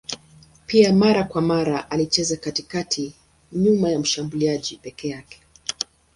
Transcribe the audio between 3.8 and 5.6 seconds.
ya mshambuliaji peke yake.